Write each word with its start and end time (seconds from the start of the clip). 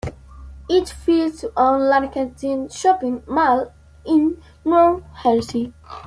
It 0.67 0.81
was 0.83 0.89
the 0.89 0.95
first 0.95 1.45
large 1.55 2.11
scale 2.35 2.67
shopping 2.69 3.21
mall 3.27 3.71
in 4.03 4.41
New 4.65 5.03
Jersey. 5.21 5.75